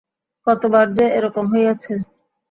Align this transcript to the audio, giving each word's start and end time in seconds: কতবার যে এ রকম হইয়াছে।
কতবার 0.47 0.85
যে 0.97 1.05
এ 1.09 1.19
রকম 1.25 1.45
হইয়াছে। 1.53 1.93